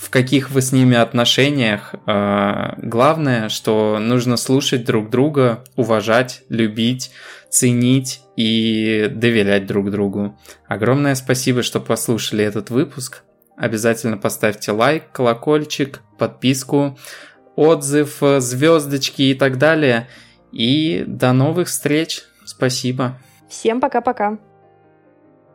[0.00, 1.94] в каких вы с ними отношениях.
[2.06, 7.10] А, Главное, что нужно слушать друг друга, уважать, любить,
[7.50, 10.38] ценить и доверять друг другу.
[10.66, 13.24] Огромное спасибо, что послушали этот выпуск.
[13.58, 16.98] Обязательно поставьте лайк, колокольчик, подписку,
[17.54, 20.08] отзыв, звездочки и так далее.
[20.50, 22.22] И до новых встреч.
[22.46, 23.18] Спасибо.
[23.50, 24.38] Всем пока-пока.